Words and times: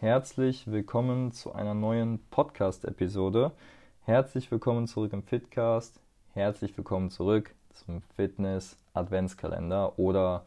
herzlich 0.00 0.66
willkommen 0.66 1.30
zu 1.30 1.52
einer 1.52 1.74
neuen 1.74 2.20
Podcast-Episode. 2.30 3.52
Herzlich 4.04 4.50
willkommen 4.50 4.86
zurück 4.86 5.12
im 5.12 5.22
Fitcast. 5.22 6.00
Herzlich 6.32 6.74
willkommen 6.78 7.10
zurück 7.10 7.54
zum 7.74 8.00
Fitness-Adventskalender 8.16 9.98
oder 9.98 10.46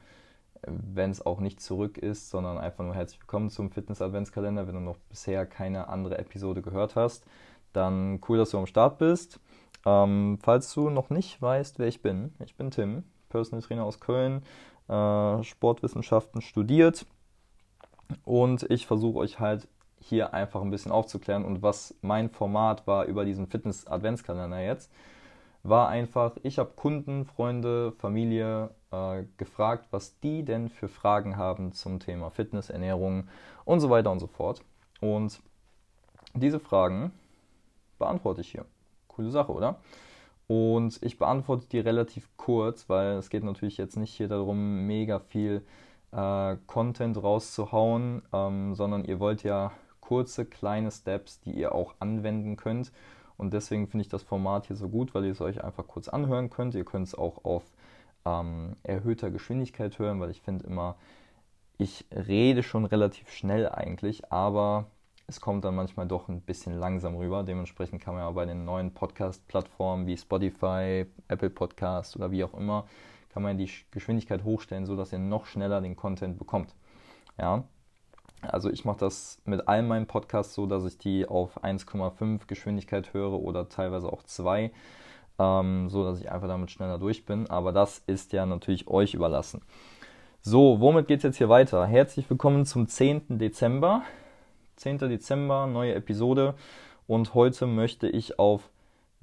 äh, 0.63 0.71
wenn 0.71 1.11
es 1.11 1.23
auch 1.23 1.39
nicht 1.39 1.61
zurück 1.61 1.99
ist, 1.99 2.31
sondern 2.31 2.57
einfach 2.57 2.83
nur 2.83 2.95
herzlich 2.95 3.21
willkommen 3.21 3.51
zum 3.51 3.69
Fitness-Adventskalender. 3.69 4.65
Wenn 4.65 4.73
du 4.73 4.81
noch 4.81 4.97
bisher 5.09 5.45
keine 5.45 5.87
andere 5.87 6.17
Episode 6.17 6.63
gehört 6.63 6.95
hast, 6.95 7.23
dann 7.73 8.21
cool, 8.27 8.39
dass 8.39 8.49
du 8.49 8.57
am 8.57 8.65
Start 8.65 8.97
bist. 8.97 9.39
Ähm, 9.85 10.39
falls 10.41 10.73
du 10.73 10.89
noch 10.89 11.11
nicht 11.11 11.39
weißt, 11.39 11.77
wer 11.77 11.87
ich 11.87 12.01
bin, 12.01 12.33
ich 12.43 12.55
bin 12.55 12.71
Tim, 12.71 13.03
Personal 13.29 13.61
Trainer 13.61 13.83
aus 13.83 13.99
Köln, 13.99 14.41
äh, 14.87 15.43
Sportwissenschaften 15.43 16.41
studiert 16.41 17.05
und 18.25 18.63
ich 18.69 18.87
versuche 18.87 19.19
euch 19.19 19.39
halt 19.39 19.67
hier 19.99 20.33
einfach 20.33 20.61
ein 20.61 20.69
bisschen 20.69 20.91
aufzuklären. 20.91 21.45
Und 21.45 21.61
was 21.61 21.95
mein 22.01 22.29
Format 22.29 22.85
war 22.87 23.05
über 23.05 23.25
diesen 23.25 23.47
Fitness-Adventskalender 23.47 24.61
jetzt, 24.61 24.91
war 25.63 25.87
einfach, 25.87 26.35
ich 26.43 26.59
habe 26.59 26.73
Kunden, 26.75 27.25
Freunde, 27.25 27.93
Familie 27.93 28.69
äh, 28.91 29.23
gefragt, 29.37 29.87
was 29.91 30.19
die 30.19 30.43
denn 30.43 30.67
für 30.67 30.89
Fragen 30.89 31.37
haben 31.37 31.71
zum 31.71 31.99
Thema 31.99 32.29
Fitness, 32.29 32.69
Ernährung 32.69 33.29
und 33.63 33.79
so 33.79 33.89
weiter 33.89 34.11
und 34.11 34.19
so 34.19 34.27
fort. 34.27 34.61
Und 34.99 35.41
diese 36.33 36.59
Fragen 36.59 37.11
beantworte 37.97 38.41
ich 38.41 38.51
hier. 38.51 38.65
Coole 39.07 39.31
Sache, 39.31 39.53
oder? 39.53 39.79
Und 40.47 41.01
ich 41.01 41.17
beantworte 41.17 41.67
die 41.71 41.79
relativ 41.79 42.27
kurz, 42.35 42.89
weil 42.89 43.13
es 43.13 43.29
geht 43.29 43.45
natürlich 43.45 43.77
jetzt 43.77 43.95
nicht 43.95 44.13
hier 44.13 44.27
darum, 44.27 44.85
mega 44.85 45.19
viel 45.19 45.57
äh, 45.57 45.61
Content 46.67 47.21
rauszuhauen, 47.21 48.21
ähm, 48.33 48.75
sondern 48.75 49.05
ihr 49.05 49.19
wollt 49.19 49.43
ja 49.43 49.71
kurze, 49.99 50.45
kleine 50.45 50.91
Steps, 50.91 51.39
die 51.39 51.51
ihr 51.51 51.73
auch 51.73 51.95
anwenden 51.99 52.55
könnt. 52.55 52.91
Und 53.37 53.53
deswegen 53.53 53.87
finde 53.87 54.03
ich 54.03 54.09
das 54.09 54.23
Format 54.23 54.67
hier 54.67 54.75
so 54.75 54.89
gut, 54.89 55.15
weil 55.15 55.25
ihr 55.25 55.31
es 55.31 55.41
euch 55.41 55.63
einfach 55.63 55.87
kurz 55.87 56.07
anhören 56.07 56.49
könnt. 56.49 56.75
Ihr 56.75 56.85
könnt 56.85 57.07
es 57.07 57.15
auch 57.15 57.43
auf 57.45 57.63
ähm, 58.25 58.75
erhöhter 58.83 59.31
Geschwindigkeit 59.31 59.97
hören, 59.99 60.19
weil 60.19 60.29
ich 60.29 60.41
finde 60.41 60.65
immer, 60.67 60.95
ich 61.77 62.05
rede 62.11 62.63
schon 62.63 62.85
relativ 62.85 63.31
schnell 63.31 63.67
eigentlich, 63.67 64.31
aber 64.31 64.85
es 65.27 65.41
kommt 65.41 65.65
dann 65.65 65.75
manchmal 65.75 66.07
doch 66.07 66.27
ein 66.27 66.41
bisschen 66.41 66.77
langsam 66.77 67.15
rüber. 67.15 67.43
Dementsprechend 67.43 68.01
kann 68.01 68.13
man 68.13 68.23
ja 68.23 68.31
bei 68.31 68.45
den 68.45 68.65
neuen 68.65 68.93
Podcast-Plattformen 68.93 70.05
wie 70.05 70.17
Spotify, 70.17 71.05
Apple 71.27 71.49
Podcast 71.49 72.15
oder 72.15 72.31
wie 72.31 72.43
auch 72.43 72.53
immer, 72.53 72.85
kann 73.33 73.41
man 73.41 73.57
die 73.57 73.69
Geschwindigkeit 73.89 74.43
hochstellen, 74.43 74.85
sodass 74.85 75.11
ihr 75.11 75.19
noch 75.19 75.47
schneller 75.47 75.81
den 75.81 75.95
Content 75.95 76.37
bekommt. 76.37 76.75
Ja, 77.39 77.63
also 78.43 78.69
ich 78.69 78.85
mache 78.85 78.99
das 78.99 79.41
mit 79.45 79.67
all 79.67 79.81
meinen 79.81 80.05
Podcasts 80.05 80.53
so, 80.53 80.67
dass 80.67 80.85
ich 80.85 80.99
die 80.99 81.25
auf 81.25 81.63
1,5 81.63 82.45
Geschwindigkeit 82.45 83.13
höre 83.13 83.39
oder 83.39 83.69
teilweise 83.69 84.11
auch 84.11 84.21
2, 84.21 84.71
ähm, 85.39 85.89
so 85.89 86.03
dass 86.03 86.19
ich 86.19 86.31
einfach 86.31 86.47
damit 86.47 86.69
schneller 86.69 86.99
durch 86.99 87.25
bin. 87.25 87.49
Aber 87.49 87.71
das 87.71 88.03
ist 88.05 88.33
ja 88.33 88.45
natürlich 88.45 88.87
euch 88.87 89.15
überlassen. 89.15 89.61
So, 90.41 90.79
womit 90.79 91.07
geht 91.07 91.17
es 91.17 91.23
jetzt 91.23 91.37
hier 91.37 91.49
weiter? 91.49 91.87
Herzlich 91.87 92.29
willkommen 92.29 92.65
zum 92.65 92.87
10. 92.87 93.39
Dezember. 93.39 94.03
10. 94.75 94.99
Dezember, 94.99 95.65
neue 95.65 95.95
Episode. 95.95 96.53
Und 97.07 97.33
heute 97.33 97.65
möchte 97.65 98.07
ich 98.07 98.37
auf 98.37 98.69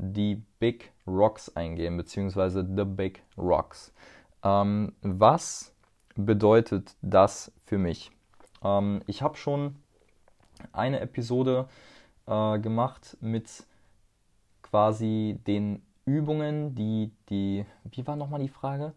die 0.00 0.42
Big 0.58 0.92
Rocks 1.06 1.54
eingehen, 1.54 1.96
beziehungsweise 1.96 2.66
The 2.66 2.84
Big 2.84 3.22
Rocks. 3.36 3.92
Ähm, 4.42 4.92
was 5.02 5.74
bedeutet 6.16 6.96
das 7.02 7.52
für 7.66 7.78
mich? 7.78 8.10
Ähm, 8.62 9.02
ich 9.06 9.22
habe 9.22 9.36
schon 9.36 9.76
eine 10.72 11.00
Episode 11.00 11.68
äh, 12.26 12.58
gemacht 12.58 13.16
mit 13.20 13.64
quasi 14.62 15.38
den 15.46 15.82
Übungen, 16.04 16.74
die 16.74 17.12
die, 17.28 17.64
wie 17.84 18.06
war 18.06 18.16
nochmal 18.16 18.40
die 18.40 18.48
Frage? 18.48 18.94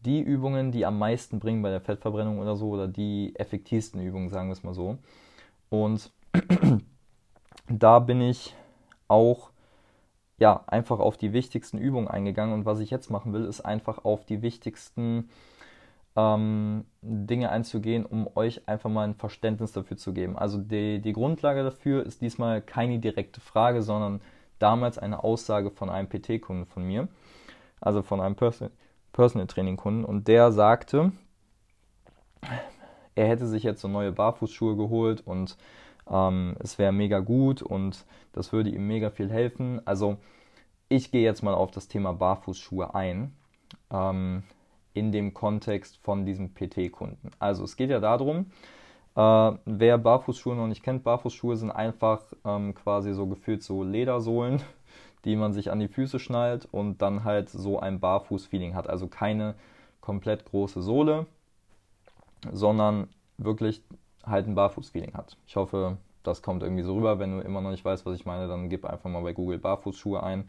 Die 0.00 0.20
Übungen, 0.20 0.70
die 0.70 0.86
am 0.86 0.98
meisten 0.98 1.40
bringen 1.40 1.62
bei 1.62 1.70
der 1.70 1.80
Fettverbrennung 1.80 2.38
oder 2.38 2.54
so, 2.56 2.68
oder 2.70 2.86
die 2.86 3.32
effektivsten 3.34 4.00
Übungen, 4.00 4.28
sagen 4.28 4.48
wir 4.48 4.52
es 4.52 4.62
mal 4.62 4.74
so. 4.74 4.98
Und 5.70 6.12
da 7.68 7.98
bin 7.98 8.20
ich 8.20 8.54
auch 9.08 9.50
ja, 10.38 10.64
einfach 10.66 11.00
auf 11.00 11.16
die 11.16 11.32
wichtigsten 11.32 11.78
Übungen 11.78 12.08
eingegangen. 12.08 12.54
Und 12.54 12.64
was 12.64 12.80
ich 12.80 12.90
jetzt 12.90 13.10
machen 13.10 13.32
will, 13.32 13.44
ist 13.44 13.60
einfach 13.60 14.04
auf 14.04 14.24
die 14.24 14.42
wichtigsten 14.42 15.28
ähm, 16.16 16.84
Dinge 17.02 17.50
einzugehen, 17.50 18.06
um 18.06 18.28
euch 18.36 18.68
einfach 18.68 18.90
mal 18.90 19.06
ein 19.06 19.14
Verständnis 19.14 19.72
dafür 19.72 19.96
zu 19.96 20.12
geben. 20.12 20.38
Also 20.38 20.58
die, 20.58 21.00
die 21.00 21.12
Grundlage 21.12 21.64
dafür 21.64 22.06
ist 22.06 22.22
diesmal 22.22 22.62
keine 22.62 22.98
direkte 22.98 23.40
Frage, 23.40 23.82
sondern 23.82 24.20
damals 24.58 24.98
eine 24.98 25.22
Aussage 25.22 25.70
von 25.70 25.90
einem 25.90 26.08
PT-Kunden 26.08 26.66
von 26.66 26.84
mir, 26.84 27.08
also 27.80 28.02
von 28.02 28.20
einem 28.20 28.34
Person 28.34 28.70
Personal 29.12 29.46
Training 29.46 29.76
Kunden. 29.76 30.04
Und 30.04 30.28
der 30.28 30.52
sagte, 30.52 31.12
er 33.14 33.26
hätte 33.26 33.46
sich 33.46 33.64
jetzt 33.64 33.80
so 33.80 33.88
neue 33.88 34.12
Barfußschuhe 34.12 34.76
geholt 34.76 35.22
und 35.26 35.56
ähm, 36.10 36.56
es 36.60 36.78
wäre 36.78 36.92
mega 36.92 37.20
gut 37.20 37.62
und 37.62 38.04
das 38.32 38.52
würde 38.52 38.70
ihm 38.70 38.86
mega 38.86 39.10
viel 39.10 39.30
helfen. 39.30 39.80
Also 39.86 40.18
ich 40.88 41.10
gehe 41.10 41.22
jetzt 41.22 41.42
mal 41.42 41.54
auf 41.54 41.70
das 41.70 41.88
Thema 41.88 42.12
Barfußschuhe 42.12 42.94
ein. 42.94 43.32
Ähm, 43.90 44.42
in 44.98 45.12
dem 45.12 45.32
Kontext 45.32 45.96
von 45.98 46.26
diesem 46.26 46.52
PT-Kunden. 46.54 47.30
Also 47.38 47.64
es 47.64 47.76
geht 47.76 47.90
ja 47.90 48.00
darum, 48.00 48.46
äh, 49.14 49.52
wer 49.64 49.98
Barfußschuhe 49.98 50.56
noch 50.56 50.66
nicht 50.66 50.82
kennt, 50.82 51.04
Barfußschuhe 51.04 51.56
sind 51.56 51.70
einfach 51.70 52.20
ähm, 52.44 52.74
quasi 52.74 53.14
so 53.14 53.26
gefühlt 53.26 53.62
so 53.62 53.84
Ledersohlen, 53.84 54.60
die 55.24 55.36
man 55.36 55.52
sich 55.52 55.70
an 55.70 55.80
die 55.80 55.88
Füße 55.88 56.18
schnallt 56.18 56.68
und 56.70 57.00
dann 57.00 57.24
halt 57.24 57.48
so 57.48 57.78
ein 57.78 58.00
Barfuß-Feeling 58.00 58.74
hat. 58.74 58.88
Also 58.88 59.06
keine 59.06 59.54
komplett 60.00 60.44
große 60.44 60.82
Sohle, 60.82 61.26
sondern 62.52 63.08
wirklich 63.36 63.82
halt 64.28 64.46
ein 64.46 64.54
Barfuß-Feeling 64.54 65.14
hat. 65.14 65.36
Ich 65.46 65.56
hoffe, 65.56 65.96
das 66.22 66.42
kommt 66.42 66.62
irgendwie 66.62 66.82
so 66.82 66.94
rüber. 66.94 67.18
Wenn 67.18 67.38
du 67.38 67.44
immer 67.44 67.60
noch 67.60 67.70
nicht 67.70 67.84
weißt, 67.84 68.06
was 68.06 68.14
ich 68.14 68.26
meine, 68.26 68.48
dann 68.48 68.68
gib 68.68 68.84
einfach 68.84 69.10
mal 69.10 69.22
bei 69.22 69.32
Google 69.32 69.58
Barfußschuhe 69.58 70.22
ein. 70.22 70.48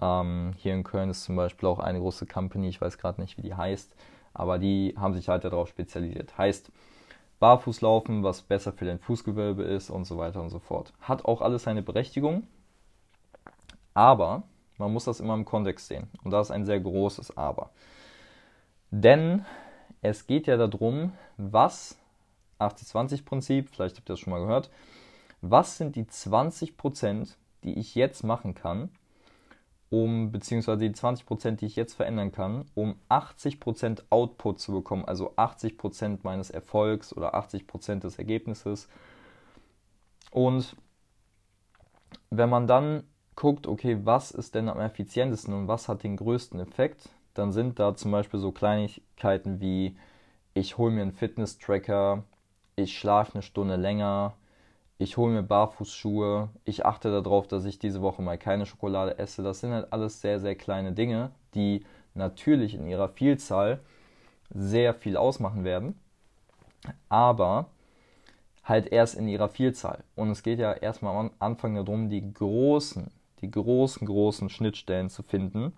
Ähm, 0.00 0.54
hier 0.56 0.74
in 0.74 0.84
Köln 0.84 1.10
ist 1.10 1.24
zum 1.24 1.36
Beispiel 1.36 1.68
auch 1.68 1.78
eine 1.78 1.98
große 1.98 2.26
Company, 2.26 2.68
ich 2.68 2.80
weiß 2.80 2.98
gerade 2.98 3.20
nicht, 3.20 3.36
wie 3.36 3.42
die 3.42 3.54
heißt, 3.54 3.94
aber 4.32 4.58
die 4.58 4.94
haben 4.96 5.14
sich 5.14 5.28
halt 5.28 5.44
darauf 5.44 5.68
spezialisiert. 5.68 6.38
Heißt, 6.38 6.70
Barfußlaufen, 7.40 8.22
was 8.22 8.42
besser 8.42 8.72
für 8.72 8.84
dein 8.84 8.98
Fußgewölbe 8.98 9.62
ist 9.62 9.90
und 9.90 10.04
so 10.04 10.18
weiter 10.18 10.40
und 10.40 10.50
so 10.50 10.58
fort. 10.58 10.92
Hat 11.00 11.24
auch 11.24 11.40
alles 11.40 11.64
seine 11.64 11.82
Berechtigung, 11.82 12.46
aber 13.94 14.44
man 14.76 14.92
muss 14.92 15.04
das 15.04 15.20
immer 15.20 15.34
im 15.34 15.44
Kontext 15.44 15.88
sehen. 15.88 16.08
Und 16.22 16.30
da 16.30 16.40
ist 16.40 16.50
ein 16.50 16.64
sehr 16.64 16.80
großes 16.80 17.36
Aber. 17.36 17.70
Denn 18.90 19.44
es 20.02 20.26
geht 20.26 20.46
ja 20.46 20.56
darum, 20.56 21.12
was 21.36 21.98
80-20-Prinzip, 22.58 23.68
vielleicht 23.68 23.96
habt 23.96 24.08
ihr 24.08 24.14
das 24.14 24.20
schon 24.20 24.32
mal 24.32 24.40
gehört, 24.40 24.70
was 25.40 25.76
sind 25.76 25.96
die 25.96 26.04
20%, 26.04 27.36
die 27.64 27.78
ich 27.78 27.94
jetzt 27.94 28.24
machen 28.24 28.54
kann, 28.54 28.90
um, 29.90 30.32
beziehungsweise 30.32 30.80
die 30.80 30.94
20%, 30.94 31.56
die 31.56 31.66
ich 31.66 31.76
jetzt 31.76 31.94
verändern 31.94 32.32
kann, 32.32 32.66
um 32.74 32.96
80% 33.08 34.02
Output 34.10 34.60
zu 34.60 34.72
bekommen, 34.72 35.04
also 35.04 35.34
80% 35.36 36.18
meines 36.22 36.50
Erfolgs 36.50 37.16
oder 37.16 37.34
80% 37.34 38.00
des 38.00 38.18
Ergebnisses. 38.18 38.88
Und 40.30 40.76
wenn 42.30 42.50
man 42.50 42.66
dann 42.66 43.04
guckt, 43.34 43.66
okay, 43.66 43.98
was 44.04 44.30
ist 44.30 44.54
denn 44.54 44.68
am 44.68 44.80
effizientesten 44.80 45.54
und 45.54 45.68
was 45.68 45.88
hat 45.88 46.02
den 46.02 46.16
größten 46.16 46.60
Effekt, 46.60 47.08
dann 47.34 47.52
sind 47.52 47.78
da 47.78 47.94
zum 47.94 48.10
Beispiel 48.10 48.40
so 48.40 48.52
Kleinigkeiten 48.52 49.60
wie, 49.60 49.96
ich 50.54 50.76
hole 50.76 50.92
mir 50.92 51.02
einen 51.02 51.12
Fitness-Tracker, 51.12 52.24
ich 52.78 52.98
schlafe 52.98 53.34
eine 53.34 53.42
Stunde 53.42 53.76
länger, 53.76 54.34
ich 54.98 55.16
hole 55.16 55.32
mir 55.32 55.42
Barfußschuhe, 55.42 56.48
ich 56.64 56.84
achte 56.86 57.10
darauf, 57.10 57.46
dass 57.46 57.64
ich 57.64 57.78
diese 57.78 58.02
Woche 58.02 58.22
mal 58.22 58.38
keine 58.38 58.66
Schokolade 58.66 59.18
esse. 59.18 59.42
Das 59.42 59.60
sind 59.60 59.72
halt 59.72 59.92
alles 59.92 60.20
sehr, 60.20 60.40
sehr 60.40 60.54
kleine 60.54 60.92
Dinge, 60.92 61.30
die 61.54 61.84
natürlich 62.14 62.74
in 62.74 62.86
ihrer 62.86 63.08
Vielzahl 63.08 63.80
sehr 64.50 64.94
viel 64.94 65.16
ausmachen 65.16 65.64
werden, 65.64 65.98
aber 67.08 67.66
halt 68.64 68.92
erst 68.92 69.14
in 69.14 69.28
ihrer 69.28 69.48
Vielzahl. 69.48 70.04
Und 70.14 70.30
es 70.30 70.42
geht 70.42 70.58
ja 70.58 70.72
erstmal 70.72 71.16
am 71.16 71.30
Anfang 71.38 71.74
darum, 71.74 72.08
die 72.10 72.32
großen, 72.32 73.10
die 73.40 73.50
großen, 73.50 74.06
großen 74.06 74.50
Schnittstellen 74.50 75.10
zu 75.10 75.22
finden, 75.22 75.72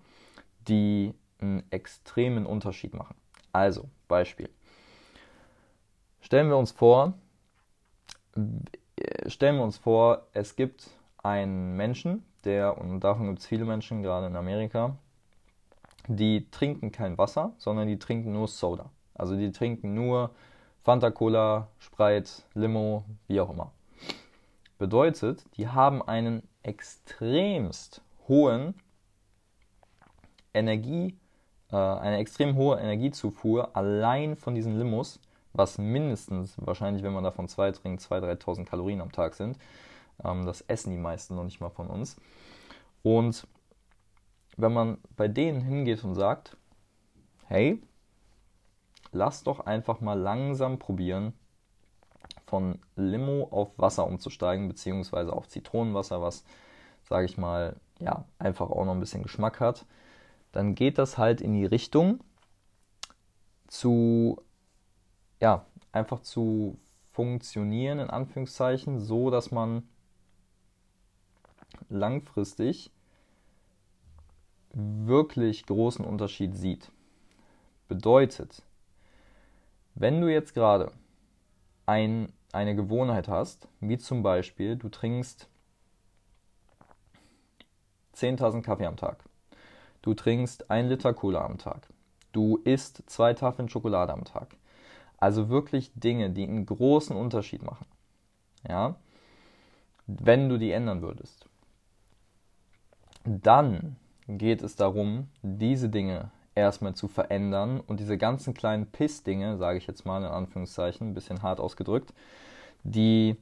die 0.69 1.15
einen 1.41 1.63
extremen 1.71 2.47
Unterschied 2.47 2.95
machen. 2.95 3.17
Also, 3.53 3.89
Beispiel. 4.09 4.49
Stellen 6.31 6.49
wir 6.49 6.59
uns 6.59 6.71
vor, 6.71 7.15
stellen 9.27 9.57
wir 9.57 9.65
uns 9.65 9.79
vor, 9.79 10.29
es 10.33 10.55
gibt 10.55 10.89
einen 11.25 11.77
Menschen, 11.77 12.25
der, 12.45 12.79
und 12.79 13.01
davon 13.01 13.27
gibt 13.27 13.41
es 13.41 13.47
viele 13.47 13.65
Menschen, 13.65 14.05
gerade 14.05 14.29
in 14.29 14.37
Amerika, 14.37 14.95
die 16.07 16.49
trinken 16.53 16.93
kein 16.93 17.19
Wasser, 17.19 17.53
sondern 17.59 17.89
die 17.89 17.99
trinken 17.99 18.33
nur 18.33 18.47
Soda. 18.47 18.91
Also 19.13 19.37
die 19.37 19.51
trinken 19.51 19.95
nur 19.95 20.31
Fanta 20.85 21.11
Cola, 21.11 21.67
Sprite, 21.81 22.31
Limo, 22.55 23.03
wie 23.27 23.41
auch 23.41 23.51
immer. 23.51 23.73
Bedeutet, 24.79 25.45
die 25.57 25.67
haben 25.67 26.01
einen 26.01 26.45
extremst 26.63 28.03
hohen 28.29 28.75
Energie, 30.55 31.19
äh, 31.73 31.77
eine 31.77 32.19
extrem 32.19 32.55
hohe 32.55 32.79
Energiezufuhr 32.79 33.77
allein 33.77 34.37
von 34.37 34.55
diesen 34.55 34.79
Limos, 34.79 35.19
was 35.53 35.79
mindestens, 35.79 36.55
wahrscheinlich, 36.59 37.03
wenn 37.03 37.13
man 37.13 37.25
davon 37.25 37.49
zwei 37.49 37.73
trinkt, 37.73 38.03
2.000, 38.03 38.41
3.000 38.43 38.65
Kalorien 38.65 39.01
am 39.01 39.13
Tag 39.13 39.35
sind. 39.35 39.59
Ähm, 40.25 40.47
das 40.47 40.63
essen 40.63 40.91
die 40.91 40.99
meisten 40.99 41.35
noch 41.35 41.45
nicht 41.45 41.61
mal 41.61 41.71
von 41.71 41.89
uns. 41.89 42.17
Und 43.03 43.47
wenn 44.57 44.73
man 44.73 44.99
bei 45.17 45.29
denen 45.29 45.61
hingeht 45.63 46.05
und 46.05 46.15
sagt, 46.15 46.57
hey, 47.47 47.83
lass 49.13 49.43
doch 49.43 49.61
einfach 49.61 50.01
mal 50.01 50.19
langsam 50.19 50.79
probieren, 50.79 51.33
von 52.47 52.81
Limo 52.97 53.49
auf 53.51 53.79
Wasser 53.79 54.07
umzusteigen, 54.07 54.67
beziehungsweise 54.67 55.33
auf 55.33 55.49
Zitronenwasser, 55.49 56.21
was, 56.21 56.45
sage 57.09 57.25
ich 57.25 57.39
mal, 57.39 57.77
ja, 58.01 58.25
einfach 58.39 58.71
auch 58.71 58.85
noch 58.85 58.93
ein 58.93 59.01
bisschen 59.01 59.23
Geschmack 59.23 59.61
hat, 59.61 59.87
dann 60.53 60.75
geht 60.75 60.99
das 60.99 61.17
halt 61.17 61.41
in 61.41 61.55
die 61.55 61.65
Richtung 61.65 62.21
zu, 63.69 64.43
ja, 65.41 65.65
einfach 65.93 66.21
zu 66.21 66.79
funktionieren, 67.13 67.99
in 67.99 68.11
Anführungszeichen, 68.11 69.01
so 69.01 69.31
dass 69.31 69.51
man 69.51 69.89
langfristig 71.89 72.91
wirklich 74.73 75.67
großen 75.67 76.05
Unterschied 76.05 76.57
sieht. 76.57 76.91
Bedeutet, 77.89 78.63
wenn 79.95 80.21
du 80.21 80.33
jetzt 80.33 80.55
gerade 80.55 80.93
ein, 81.87 82.33
eine 82.53 82.77
Gewohnheit 82.77 83.27
hast, 83.27 83.67
wie 83.81 83.99
zum 83.99 84.23
Beispiel, 84.23 84.77
du 84.77 84.89
trinkst 84.89 85.49
10.000 88.15 88.63
Kaffee 88.63 88.87
am 88.87 88.97
Tag, 88.97 89.25
du 90.03 90.15
trinkst 90.15 90.71
ein 90.71 90.89
Liter 90.89 91.15
Cola 91.15 91.45
am 91.45 91.59
Tag, 91.59 91.89
du 92.33 92.59
isst 92.59 93.03
zwei 93.07 93.35
Tafeln 93.35 93.69
Schokolade 93.69 94.13
am 94.13 94.25
Tag, 94.25 94.57
also 95.21 95.49
wirklich 95.49 95.93
Dinge, 95.95 96.31
die 96.31 96.45
einen 96.45 96.67
großen 96.67 97.17
Unterschied 97.17 97.63
machen, 97.63 97.87
ja, 98.69 98.97
wenn 100.07 100.49
du 100.49 100.59
die 100.59 100.73
ändern 100.73 101.03
würdest, 101.03 101.47
dann 103.25 103.97
geht 104.27 104.63
es 104.63 104.77
darum, 104.77 105.29
diese 105.43 105.89
Dinge 105.89 106.31
erstmal 106.55 106.95
zu 106.95 107.09
verändern 107.09 107.81
und 107.81 108.01
diese 108.01 108.19
ganzen 108.19 108.55
kleinen 108.55 108.87
Piss-Dinge, 108.87 109.57
sage 109.57 109.79
ich 109.79 109.87
jetzt 109.87 110.05
mal 110.05 110.19
in 110.19 110.31
Anführungszeichen, 110.31 111.11
ein 111.11 111.15
bisschen 111.15 111.43
hart 111.43 111.61
ausgedrückt, 111.61 112.13
die 112.83 113.37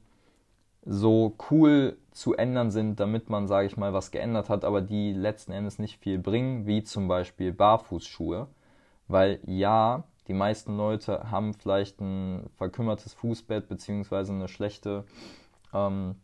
so 0.85 1.35
cool 1.49 1.97
zu 2.11 2.35
ändern 2.35 2.71
sind, 2.71 2.99
damit 2.99 3.29
man, 3.29 3.47
sage 3.47 3.67
ich 3.67 3.77
mal, 3.77 3.93
was 3.93 4.11
geändert 4.11 4.49
hat, 4.49 4.63
aber 4.63 4.81
die 4.81 5.13
letzten 5.13 5.51
Endes 5.51 5.79
nicht 5.79 5.99
viel 5.99 6.17
bringen, 6.17 6.65
wie 6.65 6.83
zum 6.83 7.07
Beispiel 7.07 7.51
Barfußschuhe. 7.51 8.47
Weil 9.07 9.39
ja, 9.45 10.03
die 10.29 10.35
meisten 10.35 10.77
Leute 10.77 11.31
haben 11.31 11.55
vielleicht 11.55 11.99
ein 11.99 12.47
verkümmertes 12.55 13.13
Fußbett 13.15 13.67
beziehungsweise 13.67 14.31
eine 14.31 14.47
schlechte, 14.47 15.03
ähm, 15.73 16.15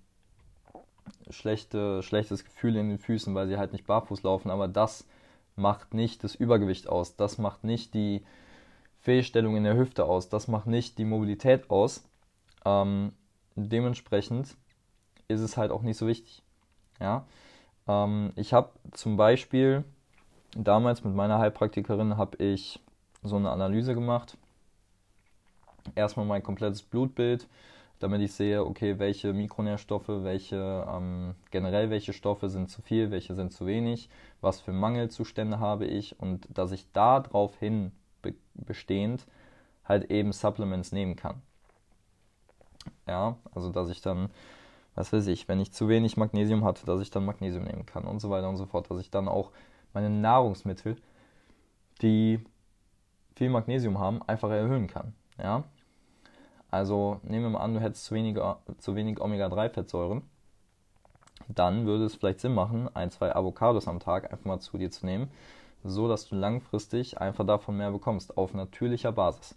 schlechte, 1.32 2.04
schlechtes 2.04 2.46
Gefühl 2.46 2.76
in 2.76 2.90
den 2.90 3.00
Füßen, 3.00 3.34
weil 3.34 3.48
sie 3.48 3.58
halt 3.58 3.74
nicht 3.74 3.88
barfuß 3.88 4.22
laufen, 4.22 4.52
aber 4.52 4.68
das 4.68 5.08
macht 5.56 5.96
nicht 5.96 6.24
das 6.24 6.36
Übergewicht 6.36 6.88
aus, 6.88 7.16
das 7.16 7.40
macht 7.40 7.64
nicht 7.64 7.96
die 7.96 8.24
Fehlstellung 9.00 9.58
in 9.58 9.64
der 9.64 9.76
Hüfte 9.76 10.06
aus, 10.06 10.30
das 10.30 10.48
macht 10.48 10.68
nicht 10.68 11.00
die 11.00 11.06
Mobilität 11.06 11.72
aus. 11.72 12.08
Ähm, 12.64 13.12
dementsprechend 13.56 14.56
ist 15.28 15.42
es 15.42 15.58
halt 15.58 15.72
auch 15.72 15.82
nicht 15.82 15.98
so 15.98 16.06
wichtig. 16.06 16.44
Ja? 17.00 17.26
Ähm, 17.88 18.34
ich 18.36 18.54
habe 18.54 18.70
zum 18.92 19.18
Beispiel 19.18 19.84
damals 20.56 21.04
mit 21.04 21.16
meiner 21.16 21.40
Heilpraktikerin 21.40 22.18
habe 22.18 22.38
ich 22.44 22.80
so 23.26 23.36
eine 23.36 23.52
Analyse 23.52 23.94
gemacht. 23.94 24.38
Erstmal 25.96 26.26
mein 26.26 26.44
komplettes 26.44 26.82
Blutbild, 26.82 27.48
damit 28.00 28.22
ich 28.22 28.34
sehe, 28.34 28.66
okay, 28.66 29.00
welche 29.00 29.34
Mikronährstoffe, 29.34 30.08
welche 30.08 30.86
ähm, 30.90 31.36
generell 31.52 31.90
welche 31.90 32.14
Stoffe 32.14 32.50
sind 32.50 32.70
zu 32.70 32.82
viel, 32.82 33.12
welche 33.12 33.36
sind 33.36 33.54
zu 33.54 33.66
wenig, 33.66 34.10
was 34.42 34.62
für 34.62 34.74
Mangelzustände 34.74 35.60
habe 35.60 35.86
ich 35.86 36.20
und 36.20 36.48
dass 36.54 36.72
ich 36.72 36.92
daraufhin 36.94 37.92
be 38.22 38.34
bestehend 38.56 39.26
halt 39.86 40.10
eben 40.12 40.32
Supplements 40.32 40.92
nehmen 40.92 41.16
kann. 41.16 41.42
Ja, 43.08 43.38
also 43.54 43.70
dass 43.72 43.90
ich 43.90 44.02
dann, 44.02 44.30
was 44.96 45.14
weiß 45.14 45.28
ich, 45.28 45.48
wenn 45.48 45.60
ich 45.60 45.72
zu 45.72 45.88
wenig 45.90 46.18
Magnesium 46.18 46.64
hatte, 46.64 46.86
dass 46.86 47.02
ich 47.02 47.12
dann 47.12 47.26
Magnesium 47.26 47.64
nehmen 47.64 47.86
kann 47.86 48.06
und 48.06 48.20
so 48.20 48.30
weiter 48.30 48.50
und 48.50 48.58
so 48.58 48.66
fort, 48.66 48.90
dass 48.90 49.00
ich 49.00 49.12
dann 49.12 49.28
auch 49.28 49.52
meine 49.94 50.10
Nahrungsmittel, 50.10 50.98
die 52.02 52.40
viel 53.36 53.50
Magnesium 53.50 54.00
haben, 54.00 54.22
einfach 54.24 54.50
erhöhen 54.50 54.88
kann. 54.88 55.14
Ja, 55.38 55.64
also 56.72 57.20
nehmen 57.24 57.46
wir 57.46 57.50
mal 57.52 57.60
an, 57.60 57.74
du 57.74 57.80
hättest 57.80 58.06
zu 58.06 58.16
wenig, 58.16 58.38
zu 58.80 58.96
wenig 58.96 59.22
Omega-3-Fettsäuren. 59.22 60.24
Dann 61.48 61.86
würde 61.86 62.06
es 62.06 62.16
vielleicht 62.16 62.40
Sinn 62.40 62.54
machen, 62.54 62.90
ein, 62.96 63.12
zwei 63.12 63.36
Avocados 63.36 63.88
am 63.88 64.00
Tag 64.00 64.32
einfach 64.32 64.46
mal 64.46 64.60
zu 64.60 64.78
dir 64.78 64.90
zu 64.90 65.06
nehmen, 65.06 65.30
so 65.84 66.08
dass 66.08 66.28
du 66.28 66.36
langfristig 66.36 67.20
einfach 67.22 67.46
davon 67.46 67.78
mehr 67.78 67.92
bekommst, 67.92 68.38
auf 68.38 68.54
natürlicher 68.54 69.12
Basis. 69.12 69.56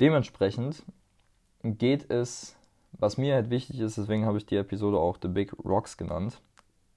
Dementsprechend 0.00 0.82
geht 1.62 2.10
es, 2.10 2.56
was 2.92 3.16
mir 3.16 3.34
halt 3.34 3.50
wichtig 3.50 3.80
ist, 3.80 3.98
deswegen 3.98 4.26
habe 4.26 4.38
ich 4.38 4.46
die 4.46 4.56
Episode 4.56 4.98
auch 4.98 5.18
The 5.20 5.28
Big 5.28 5.52
Rocks 5.64 5.96
genannt, 5.96 6.40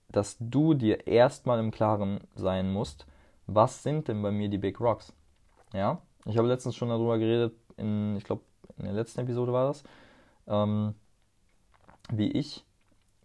dass 0.09 0.37
du 0.39 0.73
dir 0.73 1.07
erstmal 1.07 1.59
im 1.59 1.71
Klaren 1.71 2.21
sein 2.35 2.73
musst, 2.73 3.05
was 3.53 3.83
sind 3.83 4.07
denn 4.07 4.21
bei 4.21 4.31
mir 4.31 4.49
die 4.49 4.57
Big 4.57 4.79
Rocks? 4.79 5.13
Ja, 5.73 6.01
ich 6.25 6.37
habe 6.37 6.47
letztens 6.47 6.75
schon 6.75 6.89
darüber 6.89 7.17
geredet, 7.17 7.53
in, 7.77 8.15
ich 8.17 8.23
glaube, 8.23 8.41
in 8.77 8.85
der 8.85 8.93
letzten 8.93 9.21
Episode 9.21 9.53
war 9.53 9.67
das, 9.67 9.83
ähm, 10.47 10.95
wie 12.11 12.31
ich 12.31 12.65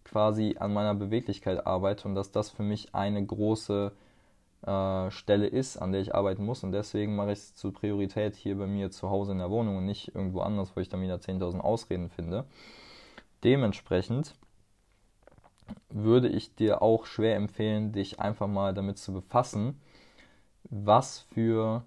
quasi 0.04 0.56
an 0.58 0.72
meiner 0.72 0.94
Beweglichkeit 0.94 1.66
arbeite 1.66 2.06
und 2.06 2.14
dass 2.14 2.30
das 2.30 2.50
für 2.50 2.62
mich 2.62 2.94
eine 2.94 3.24
große 3.24 3.92
äh, 4.66 5.10
Stelle 5.10 5.46
ist, 5.46 5.76
an 5.76 5.92
der 5.92 6.00
ich 6.00 6.14
arbeiten 6.14 6.44
muss. 6.44 6.62
Und 6.62 6.72
deswegen 6.72 7.16
mache 7.16 7.32
ich 7.32 7.38
es 7.38 7.54
zur 7.54 7.72
Priorität 7.72 8.36
hier 8.36 8.56
bei 8.56 8.66
mir 8.66 8.90
zu 8.90 9.10
Hause 9.10 9.32
in 9.32 9.38
der 9.38 9.50
Wohnung 9.50 9.78
und 9.78 9.86
nicht 9.86 10.14
irgendwo 10.14 10.40
anders, 10.40 10.74
wo 10.74 10.80
ich 10.80 10.88
dann 10.88 11.02
wieder 11.02 11.16
10.000 11.16 11.60
Ausreden 11.60 12.10
finde. 12.10 12.44
Dementsprechend 13.42 14.34
würde 15.88 16.28
ich 16.28 16.54
dir 16.54 16.82
auch 16.82 17.06
schwer 17.06 17.36
empfehlen, 17.36 17.92
dich 17.92 18.20
einfach 18.20 18.46
mal 18.46 18.74
damit 18.74 18.98
zu 18.98 19.12
befassen, 19.12 19.80
was 20.70 21.20
für 21.32 21.84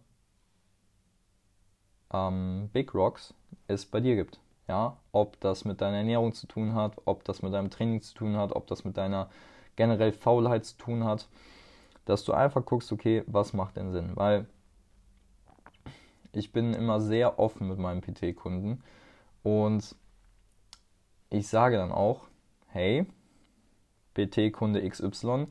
ähm, 2.11 2.69
Big 2.73 2.93
Rocks 2.93 3.33
es 3.67 3.85
bei 3.85 3.99
dir 3.99 4.15
gibt. 4.15 4.39
Ja, 4.67 4.97
ob 5.13 5.39
das 5.39 5.63
mit 5.63 5.79
deiner 5.79 5.97
Ernährung 5.97 6.33
zu 6.33 6.45
tun 6.45 6.73
hat, 6.73 6.95
ob 7.05 7.23
das 7.23 7.41
mit 7.41 7.53
deinem 7.53 7.69
Training 7.69 8.01
zu 8.01 8.13
tun 8.13 8.35
hat, 8.35 8.51
ob 8.51 8.67
das 8.67 8.83
mit 8.83 8.97
deiner 8.97 9.29
generell 9.77 10.11
Faulheit 10.11 10.65
zu 10.65 10.77
tun 10.77 11.05
hat, 11.05 11.29
dass 12.03 12.25
du 12.25 12.33
einfach 12.33 12.65
guckst, 12.65 12.91
okay, 12.91 13.23
was 13.27 13.53
macht 13.53 13.77
denn 13.77 13.91
Sinn? 13.91 14.11
Weil 14.15 14.45
ich 16.33 16.51
bin 16.51 16.73
immer 16.73 16.99
sehr 16.99 17.39
offen 17.39 17.69
mit 17.69 17.77
meinen 17.77 18.01
PT-Kunden 18.01 18.83
und 19.43 19.95
ich 21.29 21.47
sage 21.47 21.77
dann 21.77 21.91
auch, 21.91 22.27
hey, 22.67 23.05
PT-Kunde 24.15 24.87
XY, 24.87 25.45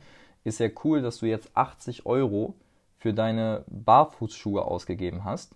ist 0.45 0.61
ja 0.61 0.69
cool, 0.85 1.03
dass 1.03 1.19
du 1.19 1.27
jetzt 1.27 1.57
80 1.57 2.07
Euro 2.07 2.55
für 2.99 3.15
deine 3.15 3.65
Barfußschuhe 3.69 4.65
ausgegeben 4.65 5.25
hast. 5.25 5.55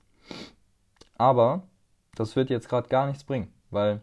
Aber 1.16 1.62
das 2.14 2.36
wird 2.36 2.50
jetzt 2.50 2.68
gerade 2.68 2.88
gar 2.88 3.06
nichts 3.06 3.24
bringen, 3.24 3.52
weil 3.70 4.00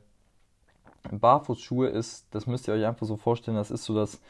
Barfußschuhe 1.11 1.87
ist, 1.87 2.27
das 2.31 2.47
müsst 2.47 2.67
ihr 2.67 2.73
euch 2.73 2.85
einfach 2.85 3.05
so 3.05 3.17
vorstellen, 3.17 3.57
das 3.57 3.71
ist 3.71 3.85
so 3.85 3.95
das 3.95 4.21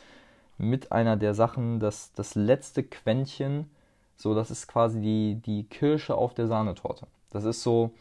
mit 0.57 0.91
einer 0.91 1.17
der 1.17 1.33
Sachen, 1.33 1.79
das, 1.79 2.13
das 2.13 2.35
letzte 2.35 2.83
Quäntchen, 2.83 3.69
so 4.15 4.33
das 4.33 4.51
ist 4.51 4.67
quasi 4.67 4.99
die, 5.01 5.35
die 5.35 5.63
Kirsche 5.63 6.15
auf 6.15 6.33
der 6.33 6.47
Sahnetorte. 6.47 7.07
Das 7.29 7.43
ist 7.43 7.61
so 7.61 7.93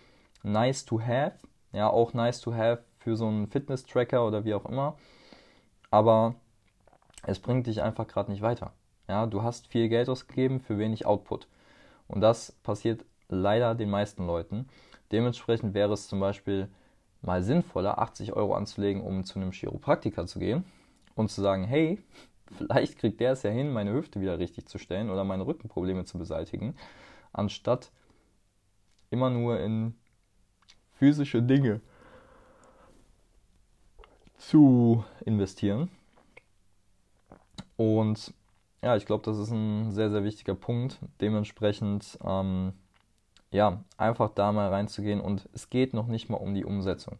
nice 0.42 0.84
to 0.84 1.00
have, 1.00 1.36
ja, 1.72 1.90
auch 1.90 2.14
nice 2.14 2.40
to 2.40 2.54
have 2.54 2.82
für 2.98 3.16
so 3.16 3.26
einen 3.26 3.46
Fitness-Tracker 3.48 4.26
oder 4.26 4.44
wie 4.44 4.54
auch 4.54 4.64
immer, 4.66 4.96
aber 5.90 6.34
es 7.24 7.38
bringt 7.38 7.66
dich 7.66 7.82
einfach 7.82 8.06
gerade 8.06 8.30
nicht 8.30 8.42
weiter. 8.42 8.72
Ja, 9.08 9.26
du 9.26 9.42
hast 9.42 9.68
viel 9.68 9.88
Geld 9.88 10.08
ausgegeben 10.08 10.60
für 10.60 10.78
wenig 10.78 11.06
Output. 11.06 11.46
Und 12.08 12.20
das 12.20 12.52
passiert 12.62 13.04
leider 13.28 13.74
den 13.74 13.90
meisten 13.90 14.26
Leuten. 14.26 14.68
Dementsprechend 15.12 15.74
wäre 15.74 15.92
es 15.92 16.08
zum 16.08 16.20
Beispiel 16.20 16.68
mal 17.22 17.42
sinnvoller, 17.42 17.98
80 17.98 18.32
Euro 18.34 18.54
anzulegen, 18.54 19.02
um 19.02 19.24
zu 19.24 19.38
einem 19.38 19.52
Chiropraktiker 19.52 20.26
zu 20.26 20.38
gehen 20.38 20.64
und 21.14 21.30
zu 21.30 21.40
sagen, 21.40 21.64
hey, 21.64 21.98
vielleicht 22.56 22.98
kriegt 22.98 23.20
der 23.20 23.32
es 23.32 23.42
ja 23.42 23.50
hin, 23.50 23.72
meine 23.72 23.92
Hüfte 23.92 24.20
wieder 24.20 24.38
richtig 24.38 24.66
zu 24.66 24.78
stellen 24.78 25.10
oder 25.10 25.24
meine 25.24 25.46
Rückenprobleme 25.46 26.04
zu 26.04 26.18
beseitigen, 26.18 26.76
anstatt 27.32 27.90
immer 29.10 29.30
nur 29.30 29.60
in 29.60 29.94
physische 30.94 31.42
Dinge 31.42 31.80
zu 34.38 35.04
investieren. 35.24 35.90
Und 37.76 38.32
ja, 38.86 38.94
ich 38.94 39.04
glaube, 39.04 39.24
das 39.24 39.36
ist 39.36 39.50
ein 39.50 39.90
sehr, 39.90 40.10
sehr 40.10 40.22
wichtiger 40.22 40.54
Punkt. 40.54 41.00
Dementsprechend, 41.20 42.20
ähm, 42.24 42.72
ja, 43.50 43.82
einfach 43.98 44.30
da 44.30 44.52
mal 44.52 44.68
reinzugehen 44.68 45.20
und 45.20 45.48
es 45.52 45.70
geht 45.70 45.92
noch 45.92 46.06
nicht 46.06 46.28
mal 46.28 46.36
um 46.36 46.54
die 46.54 46.64
Umsetzung. 46.64 47.18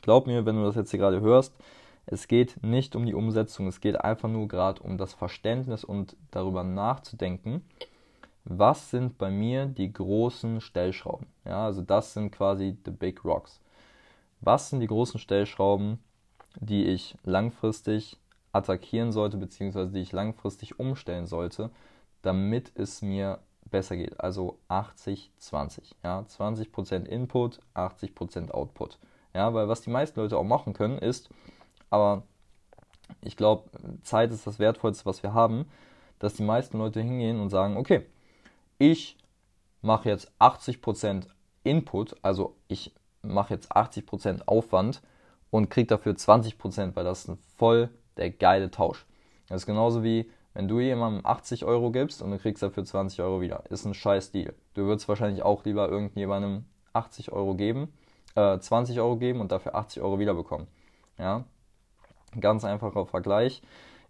Glaub 0.00 0.28
mir, 0.28 0.46
wenn 0.46 0.54
du 0.54 0.62
das 0.62 0.76
jetzt 0.76 0.92
hier 0.92 1.00
gerade 1.00 1.20
hörst, 1.20 1.56
es 2.06 2.28
geht 2.28 2.62
nicht 2.62 2.94
um 2.94 3.04
die 3.04 3.14
Umsetzung, 3.14 3.66
es 3.66 3.80
geht 3.80 4.00
einfach 4.00 4.28
nur 4.28 4.46
gerade 4.46 4.80
um 4.84 4.96
das 4.96 5.12
Verständnis 5.12 5.82
und 5.82 6.14
darüber 6.30 6.62
nachzudenken, 6.62 7.64
was 8.44 8.90
sind 8.90 9.18
bei 9.18 9.28
mir 9.28 9.66
die 9.66 9.92
großen 9.92 10.60
Stellschrauben. 10.60 11.26
Ja, 11.44 11.66
also 11.66 11.82
das 11.82 12.14
sind 12.14 12.30
quasi 12.30 12.76
the 12.84 12.92
big 12.92 13.24
rocks. 13.24 13.60
Was 14.40 14.70
sind 14.70 14.78
die 14.78 14.86
großen 14.86 15.18
Stellschrauben, 15.18 15.98
die 16.60 16.84
ich 16.84 17.16
langfristig 17.24 18.18
attackieren 18.52 19.12
sollte, 19.12 19.36
beziehungsweise 19.36 19.92
die 19.92 20.00
ich 20.00 20.12
langfristig 20.12 20.78
umstellen 20.78 21.26
sollte, 21.26 21.70
damit 22.22 22.72
es 22.74 23.02
mir 23.02 23.40
besser 23.70 23.96
geht. 23.96 24.20
Also 24.20 24.58
80-20. 24.68 25.94
Ja? 26.04 26.20
20% 26.20 27.04
Input, 27.06 27.60
80% 27.74 28.50
Output. 28.50 28.98
Ja, 29.34 29.54
weil 29.54 29.68
was 29.68 29.80
die 29.80 29.90
meisten 29.90 30.20
Leute 30.20 30.36
auch 30.36 30.44
machen 30.44 30.74
können, 30.74 30.98
ist, 30.98 31.30
aber 31.90 32.22
ich 33.22 33.36
glaube, 33.36 33.70
Zeit 34.02 34.30
ist 34.30 34.46
das 34.46 34.58
Wertvollste, 34.58 35.06
was 35.06 35.22
wir 35.22 35.32
haben, 35.32 35.66
dass 36.18 36.34
die 36.34 36.42
meisten 36.42 36.78
Leute 36.78 37.00
hingehen 37.00 37.40
und 37.40 37.50
sagen, 37.50 37.76
okay, 37.76 38.06
ich 38.78 39.16
mache 39.80 40.08
jetzt 40.08 40.30
80% 40.38 41.26
Input, 41.64 42.16
also 42.22 42.56
ich 42.68 42.94
mache 43.22 43.54
jetzt 43.54 43.74
80% 43.74 44.42
Aufwand 44.46 45.02
und 45.50 45.70
kriege 45.70 45.86
dafür 45.86 46.12
20%, 46.12 46.94
weil 46.94 47.04
das 47.04 47.28
ein 47.28 47.38
voll 47.56 47.90
der 48.16 48.30
geile 48.30 48.70
Tausch. 48.70 49.06
Das 49.48 49.62
ist 49.62 49.66
genauso 49.66 50.02
wie, 50.02 50.30
wenn 50.54 50.68
du 50.68 50.80
jemandem 50.80 51.24
80 51.24 51.64
Euro 51.64 51.90
gibst 51.90 52.22
und 52.22 52.30
du 52.30 52.38
kriegst 52.38 52.62
dafür 52.62 52.84
20 52.84 53.20
Euro 53.22 53.40
wieder. 53.40 53.64
Ist 53.70 53.84
ein 53.84 53.94
scheiß 53.94 54.32
Deal. 54.32 54.54
Du 54.74 54.82
würdest 54.82 55.08
wahrscheinlich 55.08 55.42
auch 55.42 55.64
lieber 55.64 55.88
irgendjemandem 55.88 56.64
80 56.92 57.32
Euro 57.32 57.54
geben, 57.54 57.92
äh, 58.34 58.58
20 58.58 59.00
Euro 59.00 59.16
geben 59.16 59.40
und 59.40 59.52
dafür 59.52 59.74
80 59.74 60.02
Euro 60.02 60.18
wiederbekommen. 60.18 60.66
Ja, 61.18 61.44
ganz 62.40 62.64
einfacher 62.64 63.06
Vergleich, 63.06 63.62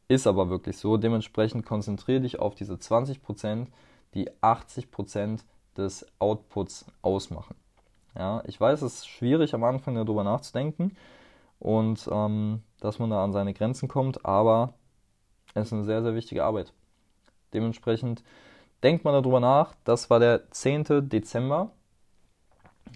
ist 0.08 0.26
aber 0.26 0.50
wirklich 0.50 0.78
so. 0.78 0.96
Dementsprechend 0.96 1.64
konzentriere 1.64 2.20
dich 2.20 2.38
auf 2.38 2.54
diese 2.54 2.74
20%, 2.74 3.68
die 4.14 4.30
80% 4.42 5.44
des 5.76 6.06
Outputs 6.18 6.86
ausmachen. 7.02 7.54
Ja, 8.16 8.42
ich 8.46 8.60
weiß, 8.60 8.82
es 8.82 8.94
ist 8.94 9.08
schwierig 9.08 9.54
am 9.54 9.64
Anfang 9.64 9.94
darüber 9.94 10.22
nachzudenken 10.22 10.96
und 11.58 12.08
ähm, 12.12 12.62
dass 12.84 12.98
man 12.98 13.10
da 13.10 13.22
an 13.22 13.32
seine 13.32 13.54
Grenzen 13.54 13.88
kommt, 13.88 14.24
aber 14.24 14.74
es 15.54 15.66
ist 15.66 15.72
eine 15.72 15.84
sehr, 15.84 16.02
sehr 16.02 16.14
wichtige 16.14 16.44
Arbeit. 16.44 16.72
Dementsprechend 17.52 18.22
denkt 18.82 19.04
man 19.04 19.14
darüber 19.14 19.40
nach. 19.40 19.74
Das 19.84 20.10
war 20.10 20.18
der 20.18 20.50
10. 20.50 21.08
Dezember 21.08 21.70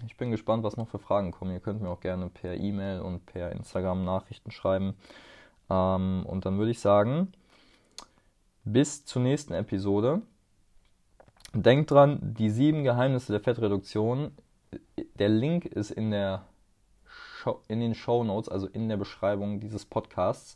ich 0.05 0.17
bin 0.17 0.31
gespannt, 0.31 0.63
was 0.63 0.77
noch 0.77 0.87
für 0.87 0.99
Fragen 0.99 1.31
kommen. 1.31 1.51
Ihr 1.51 1.59
könnt 1.59 1.81
mir 1.81 1.89
auch 1.89 1.99
gerne 1.99 2.29
per 2.29 2.55
E-Mail 2.55 3.01
und 3.01 3.25
per 3.25 3.51
Instagram 3.51 4.05
Nachrichten 4.05 4.51
schreiben. 4.51 4.95
Ähm, 5.69 6.25
und 6.25 6.45
dann 6.45 6.57
würde 6.57 6.71
ich 6.71 6.79
sagen, 6.79 7.31
bis 8.63 9.05
zur 9.05 9.21
nächsten 9.21 9.53
Episode. 9.53 10.21
Denkt 11.53 11.91
dran, 11.91 12.19
die 12.21 12.49
sieben 12.49 12.83
Geheimnisse 12.83 13.31
der 13.31 13.41
Fettreduktion. 13.41 14.31
Der 15.17 15.29
Link 15.29 15.65
ist 15.65 15.91
in, 15.91 16.11
der 16.11 16.45
In 17.67 17.79
den 17.79 17.95
Show 17.95 18.23
Notes, 18.23 18.49
also 18.49 18.67
in 18.67 18.89
der 18.89 18.97
Beschreibung 18.97 19.59
dieses 19.59 19.85
Podcasts, 19.85 20.55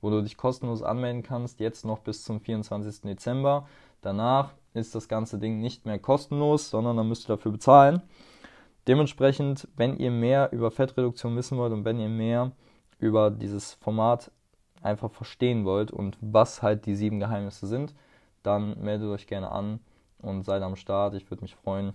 wo 0.00 0.10
du 0.10 0.22
dich 0.22 0.36
kostenlos 0.36 0.82
anmelden 0.82 1.22
kannst. 1.22 1.60
Jetzt 1.60 1.84
noch 1.84 2.00
bis 2.00 2.24
zum 2.24 2.40
24. 2.40 3.02
Dezember. 3.02 3.66
Danach 4.00 4.52
ist 4.74 4.94
das 4.94 5.08
ganze 5.08 5.38
Ding 5.38 5.60
nicht 5.60 5.86
mehr 5.86 5.98
kostenlos, 5.98 6.70
sondern 6.70 6.96
dann 6.96 7.08
müsst 7.08 7.24
ihr 7.24 7.36
dafür 7.36 7.52
bezahlen. 7.52 8.02
Dementsprechend, 8.88 9.68
wenn 9.76 9.96
ihr 9.96 10.10
mehr 10.10 10.50
über 10.52 10.70
Fettreduktion 10.70 11.36
wissen 11.36 11.56
wollt 11.56 11.72
und 11.72 11.84
wenn 11.84 12.00
ihr 12.00 12.08
mehr 12.08 12.50
über 12.98 13.30
dieses 13.30 13.74
Format 13.74 14.32
einfach 14.82 15.10
verstehen 15.10 15.64
wollt 15.64 15.92
und 15.92 16.18
was 16.20 16.62
halt 16.62 16.86
die 16.86 16.96
sieben 16.96 17.20
Geheimnisse 17.20 17.66
sind, 17.66 17.94
dann 18.42 18.82
meldet 18.82 19.08
euch 19.08 19.28
gerne 19.28 19.52
an 19.52 19.78
und 20.20 20.42
seid 20.42 20.62
am 20.62 20.74
Start. 20.74 21.14
Ich 21.14 21.30
würde 21.30 21.42
mich 21.42 21.54
freuen. 21.54 21.92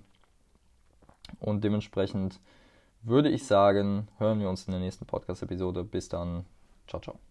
Und 1.40 1.64
dementsprechend 1.64 2.40
würde 3.02 3.30
ich 3.30 3.46
sagen, 3.46 4.08
hören 4.18 4.40
wir 4.40 4.50
uns 4.50 4.66
in 4.66 4.72
der 4.72 4.82
nächsten 4.82 5.06
Podcast-Episode. 5.06 5.84
Bis 5.84 6.10
dann. 6.10 6.46
Ciao, 6.88 7.02
ciao. 7.02 7.27